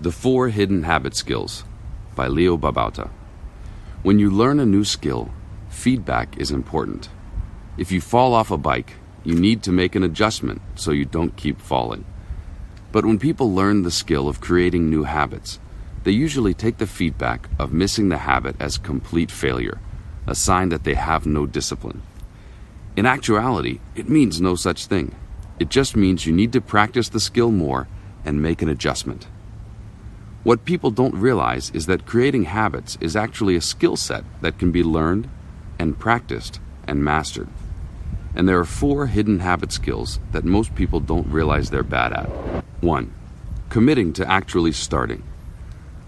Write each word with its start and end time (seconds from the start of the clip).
The 0.00 0.12
Four 0.12 0.50
Hidden 0.50 0.84
Habit 0.84 1.16
Skills 1.16 1.64
by 2.14 2.28
Leo 2.28 2.56
Babauta. 2.56 3.10
When 4.04 4.20
you 4.20 4.30
learn 4.30 4.60
a 4.60 4.64
new 4.64 4.84
skill, 4.84 5.32
feedback 5.70 6.38
is 6.38 6.52
important. 6.52 7.08
If 7.76 7.90
you 7.90 8.00
fall 8.00 8.32
off 8.32 8.52
a 8.52 8.56
bike, 8.56 8.92
you 9.24 9.34
need 9.34 9.64
to 9.64 9.72
make 9.72 9.96
an 9.96 10.04
adjustment 10.04 10.62
so 10.76 10.92
you 10.92 11.04
don't 11.04 11.36
keep 11.36 11.60
falling. 11.60 12.04
But 12.92 13.04
when 13.04 13.18
people 13.18 13.52
learn 13.52 13.82
the 13.82 13.90
skill 13.90 14.28
of 14.28 14.40
creating 14.40 14.88
new 14.88 15.02
habits, 15.02 15.58
they 16.04 16.12
usually 16.12 16.54
take 16.54 16.78
the 16.78 16.86
feedback 16.86 17.48
of 17.58 17.72
missing 17.72 18.08
the 18.08 18.18
habit 18.18 18.54
as 18.60 18.78
complete 18.78 19.32
failure, 19.32 19.80
a 20.28 20.34
sign 20.36 20.68
that 20.68 20.84
they 20.84 20.94
have 20.94 21.26
no 21.26 21.44
discipline. 21.44 22.02
In 22.96 23.04
actuality, 23.04 23.80
it 23.96 24.08
means 24.08 24.40
no 24.40 24.54
such 24.54 24.86
thing. 24.86 25.16
It 25.58 25.70
just 25.70 25.96
means 25.96 26.24
you 26.24 26.32
need 26.32 26.52
to 26.52 26.60
practice 26.60 27.08
the 27.08 27.18
skill 27.18 27.50
more 27.50 27.88
and 28.24 28.40
make 28.40 28.62
an 28.62 28.68
adjustment. 28.68 29.26
What 30.48 30.64
people 30.64 30.90
don't 30.90 31.14
realize 31.14 31.68
is 31.74 31.84
that 31.88 32.06
creating 32.06 32.44
habits 32.44 32.96
is 33.02 33.14
actually 33.14 33.54
a 33.54 33.60
skill 33.60 33.96
set 33.96 34.24
that 34.40 34.58
can 34.58 34.72
be 34.72 34.82
learned 34.82 35.28
and 35.78 35.98
practiced 35.98 36.58
and 36.86 37.04
mastered. 37.04 37.48
And 38.34 38.48
there 38.48 38.58
are 38.58 38.64
four 38.64 39.08
hidden 39.08 39.40
habit 39.40 39.72
skills 39.72 40.20
that 40.32 40.46
most 40.46 40.74
people 40.74 41.00
don't 41.00 41.26
realize 41.26 41.68
they're 41.68 41.82
bad 41.82 42.14
at. 42.14 42.30
1. 42.80 43.12
Committing 43.68 44.14
to 44.14 44.26
actually 44.26 44.72
starting. 44.72 45.22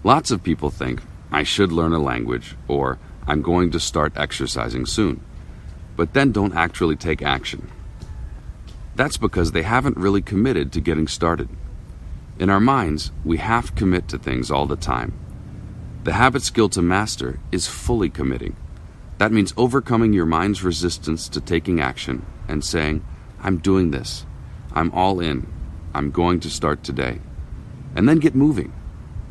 Lots 0.03 0.31
of 0.31 0.41
people 0.41 0.71
think, 0.71 1.03
I 1.31 1.43
should 1.43 1.71
learn 1.71 1.93
a 1.93 1.99
language, 1.99 2.55
or 2.67 2.97
I'm 3.27 3.43
going 3.43 3.69
to 3.69 3.79
start 3.79 4.13
exercising 4.15 4.87
soon, 4.87 5.21
but 5.95 6.15
then 6.15 6.31
don't 6.31 6.55
actually 6.55 6.95
take 6.95 7.21
action. 7.21 7.69
That's 8.95 9.17
because 9.17 9.51
they 9.51 9.61
haven't 9.61 9.97
really 9.97 10.23
committed 10.23 10.71
to 10.71 10.81
getting 10.81 11.07
started. 11.07 11.47
In 12.41 12.49
our 12.49 12.59
minds, 12.59 13.11
we 13.23 13.37
half 13.37 13.75
commit 13.75 14.07
to 14.07 14.17
things 14.17 14.49
all 14.49 14.65
the 14.65 14.75
time. 14.75 15.13
The 16.05 16.13
habit 16.13 16.41
skill 16.41 16.69
to 16.69 16.81
master 16.81 17.39
is 17.51 17.67
fully 17.67 18.09
committing. 18.09 18.55
That 19.19 19.31
means 19.31 19.53
overcoming 19.55 20.11
your 20.11 20.25
mind's 20.25 20.63
resistance 20.63 21.29
to 21.29 21.39
taking 21.39 21.79
action 21.79 22.25
and 22.47 22.65
saying, 22.65 23.05
I'm 23.43 23.59
doing 23.59 23.91
this. 23.91 24.25
I'm 24.73 24.91
all 24.91 25.19
in. 25.19 25.45
I'm 25.93 26.09
going 26.09 26.39
to 26.39 26.49
start 26.49 26.83
today. 26.83 27.19
And 27.95 28.09
then 28.09 28.17
get 28.17 28.33
moving. 28.33 28.73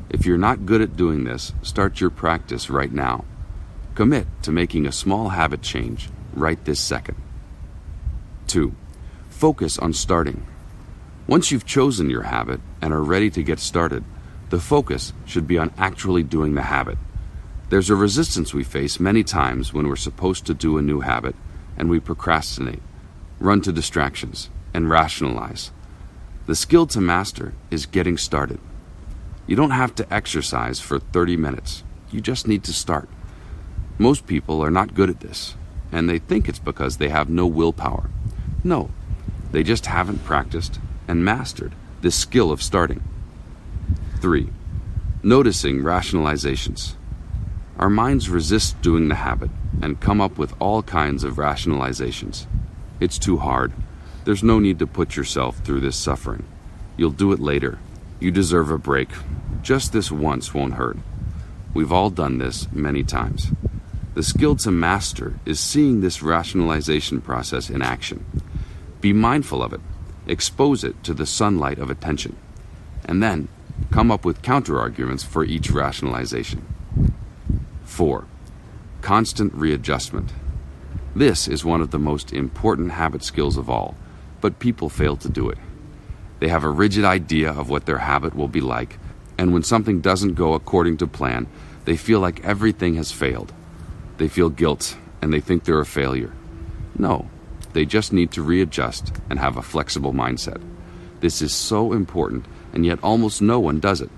If 0.09 0.25
you're 0.25 0.39
not 0.39 0.65
good 0.65 0.81
at 0.81 0.97
doing 0.97 1.25
this, 1.25 1.53
start 1.63 2.01
your 2.01 2.11
practice 2.11 2.71
right 2.71 2.93
now. 2.93 3.25
Commit 3.97 4.29
to 4.43 4.53
making 4.53 4.87
a 4.87 4.93
small 4.93 5.31
habit 5.31 5.63
change 5.63 6.11
right 6.33 6.65
this 6.65 6.79
second. 6.79 7.17
2. 8.47 8.73
Focus 9.31 9.81
on 9.81 9.95
starting. 9.95 10.47
Once 11.31 11.53
you've 11.53 11.65
chosen 11.65 12.11
your 12.11 12.25
habit 12.25 12.61
and 12.83 12.93
are 12.93 13.05
ready 13.05 13.31
to 13.31 13.45
get 13.45 13.61
started, 13.61 14.03
the 14.49 14.59
focus 14.59 15.13
should 15.25 15.47
be 15.47 15.57
on 15.57 15.73
actually 15.79 16.25
doing 16.25 16.57
the 16.57 16.63
habit. 16.63 16.99
There's 17.69 17.89
a 17.89 17.95
resistance 17.95 18.53
we 18.53 18.65
face 18.65 18.99
many 18.99 19.23
times 19.23 19.73
when 19.73 19.87
we're 19.87 19.95
supposed 19.95 20.45
to 20.47 20.55
do 20.55 20.77
a 20.77 20.83
new 20.83 20.99
habit 20.99 21.37
and 21.77 21.89
we 21.89 22.01
procrastinate, 22.01 22.83
run 23.39 23.61
to 23.61 23.71
distractions, 23.71 24.51
and 24.75 24.91
rationalize. 24.91 25.71
The 26.47 26.57
skill 26.57 26.89
to 26.89 27.01
master 27.01 27.55
is 27.71 27.87
getting 27.87 28.19
started. 28.19 28.59
You 29.47 29.55
don't 29.55 29.71
have 29.71 29.95
to 29.95 30.13
exercise 30.13 30.81
for 30.81 30.99
30 30.99 31.37
minutes, 31.37 31.85
you 32.11 32.21
just 32.21 32.49
need 32.49 32.65
to 32.65 32.73
start. 32.73 33.09
Most 33.99 34.27
people 34.27 34.65
are 34.65 34.71
not 34.71 34.95
good 34.95 35.09
at 35.09 35.21
this, 35.21 35.55
and 35.93 36.11
they 36.11 36.19
think 36.19 36.49
it's 36.49 36.59
because 36.59 36.97
they 36.97 37.11
have 37.11 37.29
no 37.29 37.47
willpower. 37.47 38.11
No, 38.65 38.91
they 39.53 39.63
just 39.63 39.87
haven't 39.87 40.25
practiced 40.25 40.81
and 41.11 41.25
mastered 41.25 41.75
this 42.03 42.15
skill 42.15 42.53
of 42.53 42.63
starting. 42.63 43.03
3. 44.21 44.49
Noticing 45.25 45.81
rationalizations. 45.81 46.95
Our 47.79 47.91
minds 47.91 48.31
resist 48.31 48.81
doing 48.81 49.09
the 49.09 49.17
habit 49.17 49.51
and 49.83 50.01
come 50.01 50.21
up 50.21 50.39
with 50.39 50.55
all 50.61 50.85
kinds 50.85 51.25
of 51.25 51.35
rationalizations. 51.35 52.47
It's 53.01 53.19
too 53.19 53.39
hard. 53.39 53.73
There's 54.25 54.45
no 54.45 54.61
need 54.61 54.79
to 54.79 54.87
put 54.87 55.17
yourself 55.17 55.59
through 55.59 55.81
this 55.81 55.97
suffering. 55.97 56.45
You'll 56.97 57.11
do 57.11 57.33
it 57.33 57.41
later. 57.41 57.81
You 58.21 58.31
deserve 58.31 58.71
a 58.71 58.79
break. 58.79 59.09
Just 59.63 59.93
this 59.93 60.13
once 60.13 60.55
won't 60.55 60.75
hurt. 60.75 60.99
We've 61.75 61.93
all 61.93 62.11
done 62.11 62.39
this 62.39 62.71
many 62.71 63.03
times. 63.03 63.51
The 64.15 64.23
skill 64.23 64.55
to 64.57 64.71
master 64.71 65.41
is 65.45 65.59
seeing 65.59 66.03
this 66.03 66.23
rationalization 66.23 67.21
process 67.21 67.69
in 67.69 67.83
action. 67.83 68.25
Be 69.01 69.13
mindful 69.13 69.61
of 69.61 69.73
it 69.73 69.81
expose 70.31 70.85
it 70.85 71.03
to 71.05 71.13
the 71.13 71.27
sunlight 71.27 71.79
of 71.79 71.91
attention, 71.91 72.37
and 73.05 73.23
then 73.23 73.49
come 73.91 74.11
up 74.11 74.25
with 74.25 74.43
counterarguments 74.43 75.25
for 75.25 75.45
each 75.45 75.71
rationalization. 75.71 76.67
4. 77.85 78.27
Constant 79.03 79.53
readjustment. 79.55 80.33
This 81.15 81.49
is 81.49 81.65
one 81.65 81.81
of 81.81 81.91
the 81.91 81.99
most 81.99 82.33
important 82.33 82.93
habit 82.93 83.25
skills 83.25 83.57
of 83.57 83.69
all, 83.69 83.97
but 84.41 84.59
people 84.61 84.89
fail 84.89 85.17
to 85.17 85.29
do 85.29 85.49
it. 85.49 85.59
They 86.39 86.49
have 86.49 86.65
a 86.65 86.71
rigid 86.71 87.05
idea 87.05 87.51
of 87.51 87.69
what 87.69 87.87
their 87.87 87.99
habit 87.99 88.35
will 88.35 88.49
be 88.49 88.61
like, 88.61 88.99
and 89.37 89.53
when 89.53 89.63
something 89.63 90.01
doesn't 90.01 90.35
go 90.35 90.55
according 90.55 90.99
to 90.99 91.07
plan, 91.07 91.47
they 91.85 91.97
feel 91.97 92.21
like 92.21 92.45
everything 92.45 92.95
has 92.95 93.11
failed. 93.11 93.53
They 94.19 94.29
feel 94.29 94.51
guilt 94.51 94.97
and 95.23 95.33
they 95.33 95.41
think 95.41 95.65
they're 95.65 95.81
a 95.81 95.87
failure. 95.87 96.33
No, 96.97 97.29
they 97.73 97.85
just 97.85 98.13
need 98.13 98.31
to 98.33 98.43
readjust 98.43 99.13
and 99.29 99.39
have 99.39 99.57
a 99.57 99.63
flexible 99.63 100.13
mindset. 100.13 100.61
This 101.21 101.43
is 101.43 101.53
so 101.53 101.93
important, 101.93 102.47
and 102.73 102.85
yet 102.85 102.99
almost 103.03 103.43
no 103.43 103.61
one 103.61 103.81
does 103.81 104.01
it. 104.01 104.11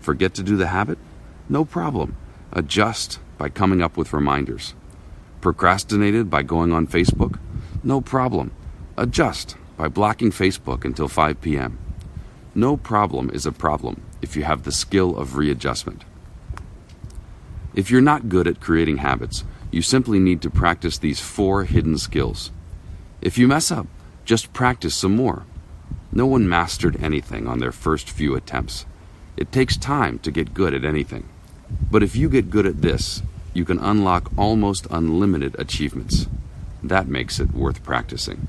Forget 0.00 0.34
to 0.34 0.42
do 0.42 0.56
the 0.56 0.68
habit? 0.68 0.98
No 1.48 1.64
problem. 1.64 2.16
Adjust 2.52 3.18
by 3.38 3.48
coming 3.48 3.82
up 3.82 3.96
with 3.96 4.12
reminders. 4.12 4.74
Procrastinated 5.40 6.30
by 6.30 6.42
going 6.42 6.72
on 6.72 6.86
Facebook? 6.86 7.38
No 7.82 8.00
problem. 8.00 8.52
Adjust 8.96 9.56
by 9.76 9.88
blocking 9.88 10.30
Facebook 10.30 10.84
until 10.84 11.08
5 11.08 11.40
p.m. 11.40 11.78
No 12.54 12.76
problem 12.76 13.30
is 13.30 13.46
a 13.46 13.52
problem 13.52 14.02
if 14.20 14.36
you 14.36 14.44
have 14.44 14.62
the 14.62 14.72
skill 14.72 15.16
of 15.16 15.36
readjustment. 15.36 16.04
If 17.74 17.90
you're 17.90 18.00
not 18.00 18.28
good 18.28 18.46
at 18.46 18.60
creating 18.60 18.98
habits, 18.98 19.44
you 19.70 19.82
simply 19.82 20.18
need 20.18 20.42
to 20.42 20.50
practice 20.50 20.98
these 20.98 21.20
four 21.20 21.64
hidden 21.64 21.96
skills. 21.96 22.50
If 23.22 23.36
you 23.36 23.46
mess 23.46 23.70
up, 23.70 23.86
just 24.24 24.52
practice 24.52 24.94
some 24.94 25.14
more. 25.14 25.44
No 26.10 26.26
one 26.26 26.48
mastered 26.48 27.02
anything 27.02 27.46
on 27.46 27.58
their 27.58 27.72
first 27.72 28.08
few 28.08 28.34
attempts. 28.34 28.86
It 29.36 29.52
takes 29.52 29.76
time 29.76 30.18
to 30.20 30.30
get 30.30 30.54
good 30.54 30.72
at 30.72 30.84
anything. 30.84 31.28
But 31.90 32.02
if 32.02 32.16
you 32.16 32.28
get 32.28 32.50
good 32.50 32.66
at 32.66 32.82
this, 32.82 33.22
you 33.52 33.64
can 33.64 33.78
unlock 33.78 34.30
almost 34.36 34.86
unlimited 34.90 35.54
achievements. 35.58 36.28
That 36.82 37.08
makes 37.08 37.38
it 37.38 37.52
worth 37.52 37.82
practicing. 37.82 38.48